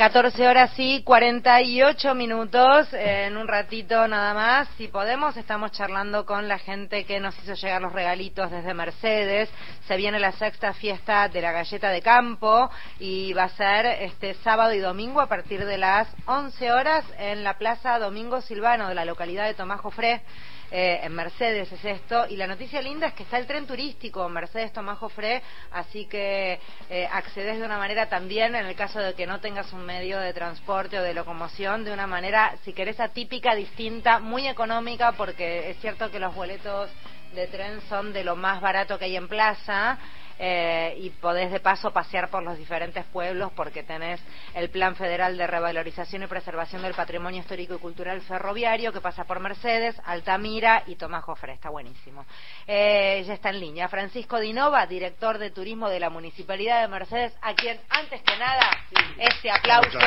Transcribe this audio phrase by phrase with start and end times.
[0.00, 2.88] 14 horas y 48 minutos.
[2.94, 7.52] En un ratito nada más, si podemos, estamos charlando con la gente que nos hizo
[7.52, 9.50] llegar los regalitos desde Mercedes.
[9.86, 14.32] Se viene la sexta fiesta de la galleta de campo y va a ser este
[14.42, 18.94] sábado y domingo a partir de las 11 horas en la Plaza Domingo Silvano de
[18.94, 20.22] la localidad de Tomás Jofré.
[20.70, 22.26] Eh, en Mercedes es esto.
[22.28, 25.42] Y la noticia linda es que está el tren turístico Mercedes Tomás Jofré,
[25.72, 29.72] así que eh, accedes de una manera también, en el caso de que no tengas
[29.72, 34.46] un medio de transporte o de locomoción, de una manera, si querés, atípica, distinta, muy
[34.46, 36.90] económica, porque es cierto que los boletos
[37.34, 39.98] de tren son de lo más barato que hay en plaza.
[40.42, 44.22] Eh, y podés de paso pasear por los diferentes pueblos porque tenés
[44.54, 49.24] el Plan Federal de Revalorización y Preservación del Patrimonio Histórico y Cultural Ferroviario que pasa
[49.24, 51.52] por Mercedes, Altamira y Tomás Jofre.
[51.52, 52.24] Está buenísimo.
[52.66, 53.88] Eh, ya está en línea.
[53.90, 58.70] Francisco Dinova, director de Turismo de la Municipalidad de Mercedes, a quien antes que nada
[59.18, 59.98] este aplauso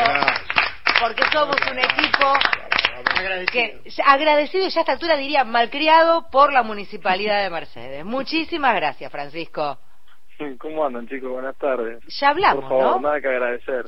[1.00, 2.34] porque somos un equipo
[3.52, 8.04] que agradecido y ya a esta altura diría malcriado por la Municipalidad de Mercedes.
[8.04, 9.77] Muchísimas gracias, Francisco.
[10.60, 11.32] ¿Cómo andan, chicos?
[11.32, 12.04] Buenas tardes.
[12.20, 13.08] Ya hablamos, Por favor, ¿no?
[13.10, 13.86] nada que agradecer.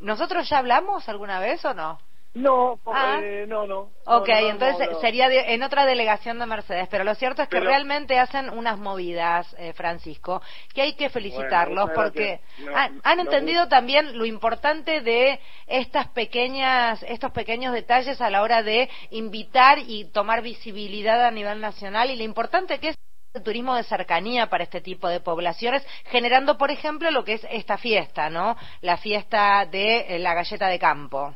[0.00, 1.98] ¿Nosotros ya hablamos alguna vez o no?
[2.32, 3.18] No, por- Ah.
[3.20, 3.90] eh, no, no.
[4.04, 7.42] Ok, No, no, entonces no, sería de- en otra delegación de Mercedes, pero lo cierto
[7.42, 10.40] es que Pero- realmente hacen unas movidas, eh, Francisco,
[10.72, 12.38] que hay que felicitarlos porque
[12.72, 18.62] han, han entendido también lo importante de estas pequeñas, estos pequeños detalles a la hora
[18.62, 22.96] de invitar y tomar visibilidad a nivel nacional y lo importante que es
[23.34, 27.46] el turismo de cercanía para este tipo de poblaciones, generando, por ejemplo, lo que es
[27.50, 28.56] esta fiesta, ¿no?
[28.80, 31.34] La fiesta de eh, la galleta de campo.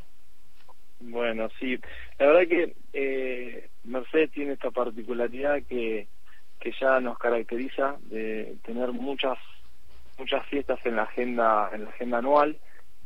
[1.01, 1.79] Bueno, sí.
[2.19, 6.09] La verdad que eh, Mercedes tiene esta particularidad que,
[6.61, 9.39] que ya nos caracteriza de tener muchas
[10.17, 12.57] muchas fiestas en la agenda en la agenda anual.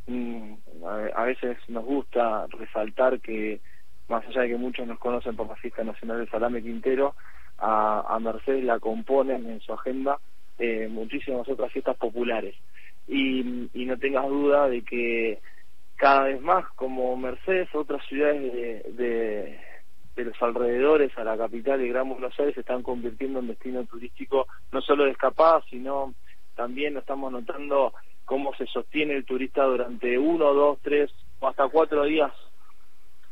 [0.07, 0.53] Mm,
[0.85, 3.59] a, a veces nos gusta resaltar que
[4.07, 7.15] más allá de que muchos nos conocen por la fiesta nacional del Salame Quintero,
[7.59, 10.19] a, a Mercedes la componen en su agenda
[10.57, 12.55] eh, muchísimas otras fiestas populares.
[13.07, 15.39] Y, y no tengas duda de que
[15.95, 19.59] cada vez más como Mercedes, otras ciudades de, de,
[20.15, 23.85] de los alrededores a la capital y Gran Buenos Aires se están convirtiendo en destino
[23.85, 26.13] turístico no solo de escapadas, sino
[26.55, 27.93] también estamos notando
[28.25, 31.09] cómo se sostiene el turista durante uno, dos, tres
[31.39, 32.31] o hasta cuatro días,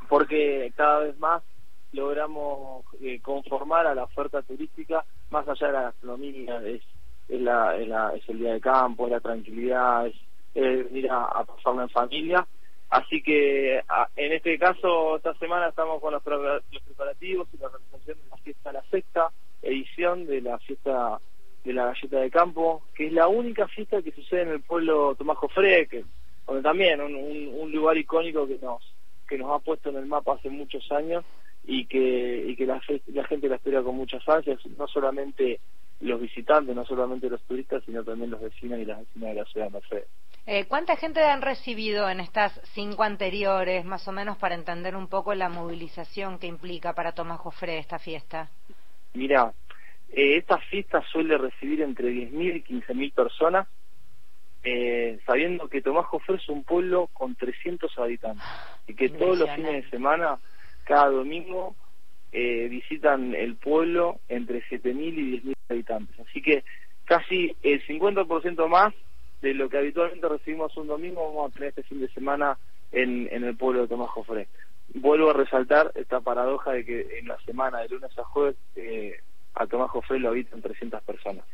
[0.10, 1.44] porque cada vez más
[1.94, 6.82] logramos eh, conformar a la oferta turística más allá de la gastronomía, es,
[7.30, 10.16] es, la, es, la- es el día de campo, es la tranquilidad, es,
[10.56, 12.48] es ir a, a pasarla en familia.
[12.90, 13.78] Así que
[14.16, 18.38] en este caso, esta semana estamos con los, los preparativos y la realización de la
[18.38, 19.32] fiesta, la sexta
[19.62, 21.20] edición de la fiesta
[21.66, 25.16] de la galleta de campo, que es la única fiesta que sucede en el pueblo
[25.16, 26.06] Tomás Jofré, que
[26.46, 28.82] donde también un, un, un lugar icónico que nos
[29.28, 31.26] que nos ha puesto en el mapa hace muchos años
[31.68, 35.60] y que y que la, fe- la gente la espera con muchas ansias, no solamente
[36.00, 39.46] los visitantes, no solamente los turistas, sino también los vecinos y las vecinas de la
[39.46, 40.08] ciudad de Mercedes.
[40.46, 45.08] Eh, ¿Cuánta gente han recibido en estas cinco anteriores, más o menos, para entender un
[45.08, 48.50] poco la movilización que implica para Tomás Jofré esta fiesta?
[49.14, 49.52] Mira,
[50.10, 53.68] eh, esta fiesta suele recibir entre 10.000 y 15.000 personas,
[54.64, 58.46] eh, sabiendo que Tomás Jofre es un pueblo con 300 habitantes
[58.88, 60.40] y que todos los fines de semana,
[60.88, 61.76] cada domingo,
[62.32, 66.20] eh, visitan el pueblo entre 7.000 y 10.000 habitantes.
[66.20, 66.64] Así que
[67.06, 68.94] casi el 50% más
[69.42, 72.58] de lo que habitualmente recibimos un domingo vamos a tener este fin de semana
[72.92, 74.48] en, en el pueblo de Tomás Jofre.
[74.96, 79.20] Vuelvo a resaltar esta paradoja de que en la semana de lunes a jueves eh,
[79.54, 81.46] a Tomás Jofre lo habitan 300 personas.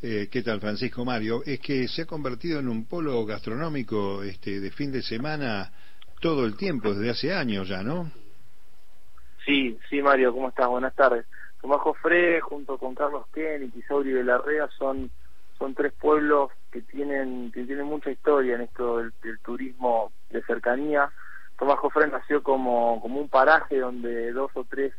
[0.00, 1.42] Eh, ¿Qué tal, Francisco Mario?
[1.44, 5.72] Es que se ha convertido en un polo gastronómico este, de fin de semana
[6.20, 8.10] todo el tiempo, desde hace años ya, ¿no?
[9.44, 10.68] Sí, sí, Mario, ¿cómo estás?
[10.68, 11.26] Buenas tardes.
[11.60, 15.10] Tomás Jofre, junto con Carlos Ken y Tisauri de la Rea, son,
[15.58, 20.42] son tres pueblos que tienen, que tienen mucha historia en esto del, del turismo de
[20.42, 21.10] cercanía.
[21.58, 24.92] Tomás Jofre nació como, como un paraje donde dos o tres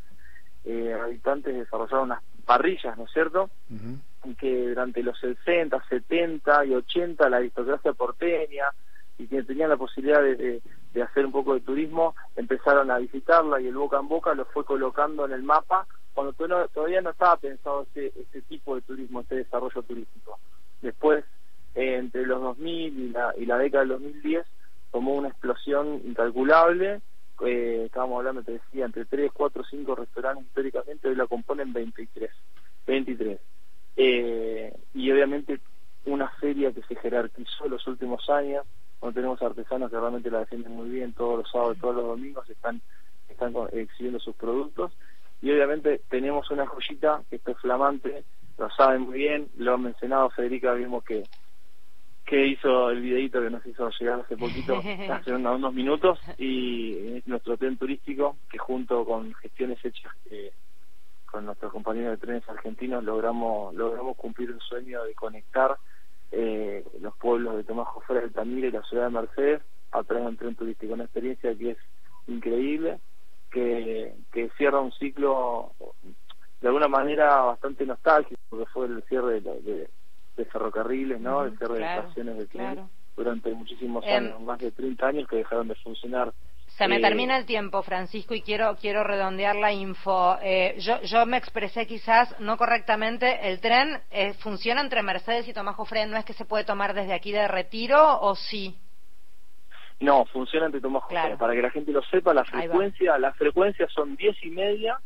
[0.65, 3.50] eh, habitantes desarrollaron unas parrillas, ¿no es cierto?
[3.69, 3.97] Ujú.
[4.25, 8.65] y que durante los 60, 70 y 80 la aristocracia porteña
[9.18, 10.62] y que tenían la posibilidad de, de-
[11.04, 14.63] hacer un poco de turismo empezaron a visitarla y el boca en boca lo fue
[14.63, 19.38] colocando en el mapa cuando todavía no estaba pensado este, este tipo de turismo, este
[19.38, 20.39] desarrollo turístico.
[20.81, 21.25] Después,
[21.74, 24.45] eh, entre los 2000 y la, y la década del 2010,
[24.92, 27.01] tomó una explosión incalculable.
[27.44, 32.30] Eh, estábamos hablando, te decía, entre 3, 4, 5 restaurantes históricamente, hoy la componen 23.
[32.86, 33.39] 23.
[33.95, 35.60] Eh, y obviamente
[36.06, 38.65] una feria que se jerarquizó en los últimos años,
[39.03, 42.50] donde tenemos artesanos que realmente la defienden muy bien todos los sábados, todos los domingos
[42.50, 42.81] están
[43.27, 44.94] están exhibiendo sus productos.
[45.41, 48.23] Y obviamente tenemos una joyita que es flamante,
[48.57, 51.23] lo saben muy bien, lo ha mencionado Federica, vimos que
[52.25, 54.77] que hizo el videito que nos hizo llegar hace poquito,
[55.11, 60.13] hace unos minutos, y nuestro tren turístico, que junto con gestiones hechas
[61.25, 65.75] con nuestros compañeros de trenes argentinos logramos logramos cumplir el sueño de conectar
[66.35, 70.30] eh, los pueblos de Tomás Jofre, Altamira y la ciudad de Mercedes a través de
[70.30, 71.77] un tren turístico, una experiencia que es
[72.27, 73.00] increíble,
[73.51, 75.74] que, que cierra un ciclo
[76.59, 79.89] de alguna manera bastante nostálgico, porque fue el cierre de,
[80.35, 81.44] de, ferrocarriles, ¿no?
[81.44, 85.36] el cierre de estaciones de tren durante muchísimos em, años, más de 30 años que
[85.36, 86.33] dejaron de funcionar.
[86.77, 90.37] Se me eh, termina el tiempo, Francisco, y quiero quiero redondear la info.
[90.41, 93.47] Eh, yo, yo me expresé quizás no correctamente.
[93.47, 96.07] ¿El tren eh, funciona entre Mercedes y Tomás Jofre?
[96.07, 98.75] ¿No es que se puede tomar desde aquí de retiro o sí?
[99.99, 101.37] No, funciona entre Tomás Jofre.
[101.37, 104.97] Para que la gente lo sepa, la frecuencia, las frecuencias son diez y media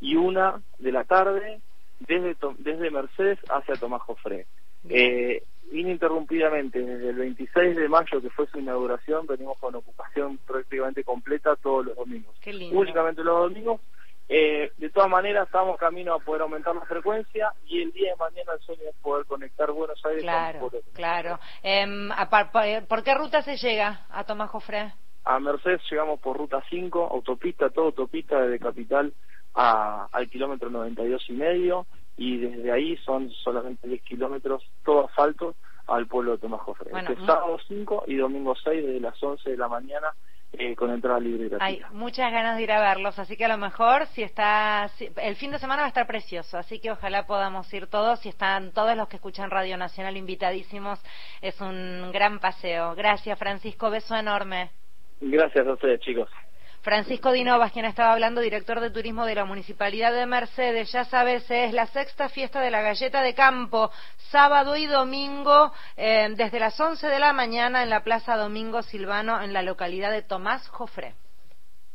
[0.00, 1.60] y una de la tarde
[2.00, 4.46] desde, desde Mercedes hacia Tomás Jofre.
[4.88, 5.42] Eh,
[5.72, 11.56] ininterrumpidamente, desde el 26 de mayo, que fue su inauguración, venimos con ocupación prácticamente completa
[11.56, 12.34] todos los domingos.
[12.72, 13.80] Únicamente los domingos.
[14.26, 18.16] Eh, de todas maneras, estamos camino a poder aumentar la frecuencia y el día de
[18.16, 21.86] mañana el sueño es poder conectar Buenos Aires claro, con Claro, eh,
[22.88, 24.94] ¿Por qué ruta se llega a Tomás Jofre?
[25.24, 29.12] A Mercedes llegamos por ruta 5, autopista, todo autopista desde Capital
[29.54, 35.54] a, al kilómetro 92 y medio y desde ahí son solamente 10 kilómetros, todo asfalto,
[35.86, 36.90] al pueblo de Tomás Jofre.
[36.96, 40.08] este sábado 5 y domingo 6 desde las 11 de la mañana
[40.56, 43.48] eh, con entrada libre y Hay muchas ganas de ir a verlos, así que a
[43.48, 47.26] lo mejor si está, el fin de semana va a estar precioso, así que ojalá
[47.26, 51.02] podamos ir todos, si están todos los que escuchan Radio Nacional invitadísimos,
[51.42, 52.94] es un gran paseo.
[52.94, 54.70] Gracias Francisco, beso enorme.
[55.20, 56.28] Gracias a ustedes chicos.
[56.84, 60.92] Francisco Dinovas, quien estaba hablando, director de turismo de la Municipalidad de Mercedes.
[60.92, 63.90] Ya sabes, es la sexta fiesta de la galleta de campo,
[64.30, 69.40] sábado y domingo, eh, desde las 11 de la mañana en la Plaza Domingo Silvano,
[69.40, 71.14] en la localidad de Tomás Jofré.